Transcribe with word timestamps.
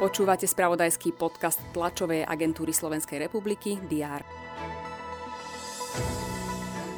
Počúvate 0.00 0.48
spravodajský 0.48 1.12
podcast 1.12 1.60
tlačovej 1.76 2.24
agentúry 2.24 2.72
Slovenskej 2.72 3.20
republiky 3.28 3.76
DR. 3.84 4.24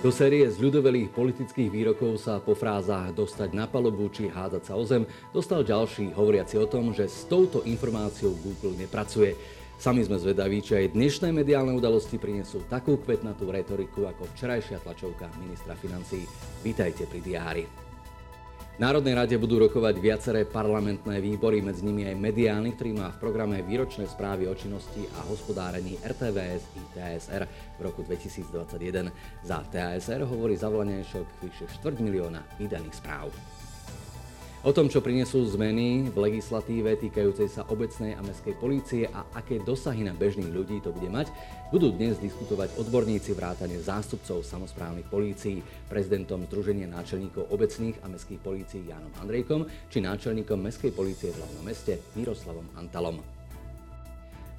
Do 0.02 0.10
série 0.10 0.46
ľudovelých 0.46 1.14
politických 1.14 1.70
výrokov 1.70 2.18
sa 2.18 2.42
po 2.42 2.58
frázach 2.58 3.14
dostať 3.14 3.54
na 3.54 3.70
palubu 3.70 4.10
či 4.10 4.26
hádať 4.26 4.62
sa 4.66 4.74
o 4.74 4.82
zem 4.82 5.06
dostal 5.30 5.62
ďalší 5.62 6.10
hovoriaci 6.14 6.58
o 6.58 6.66
tom, 6.66 6.90
že 6.90 7.06
s 7.06 7.26
touto 7.30 7.62
informáciou 7.62 8.34
Google 8.38 8.74
nepracuje. 8.78 9.34
Sami 9.78 10.02
sme 10.06 10.18
zvedaví, 10.18 10.62
či 10.62 10.78
aj 10.78 10.94
dnešné 10.94 11.34
mediálne 11.34 11.74
udalosti 11.74 12.18
prinesú 12.18 12.66
takú 12.66 12.98
kvetnatú 12.98 13.50
retoriku 13.50 14.06
ako 14.10 14.30
včerajšia 14.34 14.82
tlačovka 14.82 15.30
ministra 15.42 15.74
financí. 15.74 16.22
Vítajte 16.66 17.06
pri 17.06 17.18
diári. 17.22 17.91
Národnej 18.82 19.14
rade 19.14 19.38
budú 19.38 19.62
rokovať 19.62 19.94
viaceré 20.02 20.42
parlamentné 20.42 21.22
výbory, 21.22 21.62
medzi 21.62 21.86
nimi 21.86 22.02
aj 22.02 22.18
mediálny, 22.18 22.74
ktorý 22.74 22.98
má 22.98 23.14
v 23.14 23.20
programe 23.22 23.62
výročné 23.62 24.10
správy 24.10 24.50
o 24.50 24.58
činnosti 24.58 25.06
a 25.14 25.22
hospodárení 25.30 26.02
RTVS 26.02 26.62
i 26.74 26.82
TSR 26.90 27.46
v 27.78 27.80
roku 27.86 28.02
2021. 28.02 29.06
Za 29.46 29.62
TSR 29.70 30.26
hovorí 30.26 30.58
zavolaňajšok 30.58 31.26
vyše 31.46 31.70
4 31.78 32.02
milióna 32.02 32.42
vydaných 32.58 32.98
správ. 32.98 33.30
O 34.62 34.70
tom, 34.70 34.86
čo 34.86 35.02
prinesú 35.02 35.42
zmeny 35.42 36.06
v 36.06 36.14
legislatíve 36.22 36.94
týkajúcej 36.94 37.50
sa 37.50 37.66
obecnej 37.66 38.14
a 38.14 38.22
mestskej 38.22 38.54
polície 38.62 39.02
a 39.10 39.26
aké 39.34 39.58
dosahy 39.58 40.06
na 40.06 40.14
bežných 40.14 40.54
ľudí 40.54 40.78
to 40.78 40.94
bude 40.94 41.10
mať, 41.10 41.34
budú 41.74 41.90
dnes 41.90 42.14
diskutovať 42.22 42.78
odborníci 42.78 43.34
vrátane 43.34 43.74
zástupcov 43.82 44.46
samozprávnych 44.46 45.10
polícií, 45.10 45.66
prezidentom 45.90 46.46
Združenia 46.46 46.86
náčelníkov 46.86 47.50
obecných 47.50 48.06
a 48.06 48.06
mestských 48.06 48.38
polícií 48.38 48.86
Jánom 48.86 49.10
Andrejkom 49.18 49.66
či 49.90 49.98
náčelníkom 49.98 50.62
mestskej 50.62 50.94
polície 50.94 51.34
v 51.34 51.42
hlavnom 51.42 51.66
meste 51.66 51.98
Miroslavom 52.14 52.70
Antalom. 52.78 53.41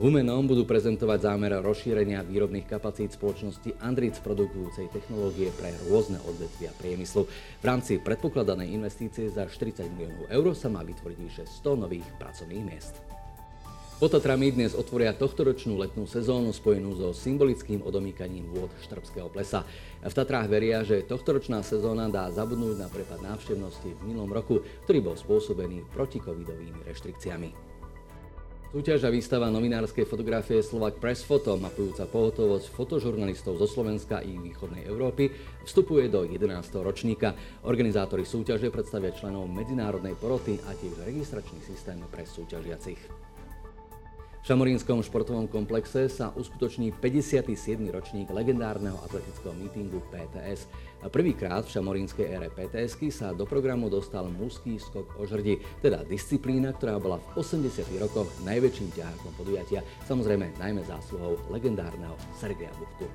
Humenom 0.01 0.49
budú 0.49 0.65
prezentovať 0.65 1.19
zámer 1.21 1.53
rozšírenia 1.61 2.25
výrobných 2.25 2.65
kapacít 2.65 3.13
spoločnosti 3.13 3.77
Andritz 3.77 4.17
produkujúcej 4.25 4.89
technológie 4.89 5.53
pre 5.53 5.69
rôzne 5.85 6.17
odvetvia 6.25 6.73
priemyslu. 6.81 7.29
V 7.29 7.65
rámci 7.65 8.01
predpokladanej 8.01 8.73
investície 8.73 9.29
za 9.29 9.45
40 9.45 9.85
miliónov 9.93 10.25
eur 10.33 10.57
sa 10.57 10.73
má 10.73 10.81
vytvoriť 10.81 11.17
vyše 11.21 11.43
100 11.45 11.85
nových 11.85 12.09
pracovných 12.17 12.65
miest. 12.65 13.05
Potatrami 14.01 14.49
dnes 14.49 14.73
otvoria 14.73 15.13
tohtoročnú 15.13 15.77
letnú 15.77 16.09
sezónu 16.09 16.49
spojenú 16.57 16.97
so 16.97 17.13
symbolickým 17.13 17.85
odomýkaním 17.85 18.49
vôd 18.49 18.73
Štrbského 18.81 19.29
plesa. 19.29 19.61
V 20.01 20.09
Tatrách 20.09 20.49
veria, 20.49 20.81
že 20.81 21.05
tohtoročná 21.05 21.61
sezóna 21.61 22.09
dá 22.09 22.33
zabudnúť 22.33 22.81
na 22.81 22.89
prepad 22.89 23.21
návštevnosti 23.21 23.93
v 23.93 24.01
minulom 24.09 24.33
roku, 24.33 24.65
ktorý 24.89 25.05
bol 25.05 25.15
spôsobený 25.15 25.85
protikovidovými 25.93 26.81
reštrikciami. 26.81 27.72
Súťaž 28.73 29.05
a 29.05 29.13
výstava 29.13 29.53
novinárskej 29.53 30.01
fotografie 30.01 30.57
Slovak 30.65 30.97
Press 30.97 31.21
Photo, 31.21 31.61
mapujúca 31.61 32.09
pohotovosť 32.09 32.73
fotožurnalistov 32.73 33.61
zo 33.61 33.69
Slovenska 33.69 34.25
i 34.25 34.33
východnej 34.33 34.89
Európy, 34.89 35.29
vstupuje 35.61 36.09
do 36.09 36.25
11. 36.25 36.81
ročníka. 36.81 37.37
Organizátori 37.69 38.25
súťaže 38.25 38.73
predstavia 38.73 39.13
členov 39.13 39.45
medzinárodnej 39.45 40.17
poroty 40.17 40.57
a 40.65 40.73
tiež 40.73 41.05
registračný 41.05 41.61
systém 41.61 42.01
pre 42.09 42.25
súťažiacich. 42.25 43.32
V 44.43 44.51
Šamorínskom 44.51 44.99
športovom 44.99 45.47
komplexe 45.47 46.11
sa 46.11 46.35
uskutoční 46.35 46.91
57. 46.99 47.47
ročník 47.87 48.27
legendárneho 48.27 48.99
atletického 48.99 49.55
mítingu 49.55 50.03
PTS. 50.11 50.67
Prvýkrát 51.07 51.63
v 51.63 51.71
šamorínskej 51.71 52.27
ére 52.27 52.51
pts 52.51 52.99
sa 53.15 53.31
do 53.31 53.47
programu 53.47 53.87
dostal 53.87 54.27
mužský 54.27 54.83
skok 54.83 55.15
o 55.15 55.23
žrdi, 55.23 55.63
teda 55.79 56.03
disciplína, 56.03 56.75
ktorá 56.75 56.99
bola 56.99 57.23
v 57.23 57.39
80. 57.39 57.87
rokoch 58.03 58.27
najväčším 58.43 58.91
ťahákom 58.91 59.31
podujatia, 59.39 59.79
samozrejme 60.11 60.59
najmä 60.59 60.83
zásluhou 60.91 61.39
legendárneho 61.47 62.19
Sergeja 62.35 62.75
Buchtu. 62.75 63.07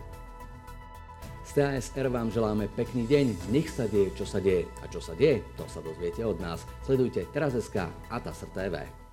Z 1.45 1.60
TASR 1.60 2.09
vám 2.09 2.33
želáme 2.33 2.72
pekný 2.72 3.05
deň, 3.05 3.53
nech 3.53 3.69
sa 3.69 3.84
deje, 3.84 4.16
čo 4.16 4.25
sa 4.25 4.41
deje. 4.41 4.65
A 4.81 4.89
čo 4.89 5.05
sa 5.05 5.12
deje, 5.12 5.45
to 5.60 5.69
sa 5.69 5.84
dozviete 5.84 6.25
od 6.25 6.41
nás. 6.41 6.65
Sledujte 6.89 7.28
Teraz.sk 7.37 7.84
a 7.84 8.16
TASR 8.16 8.49
TV. 8.56 9.08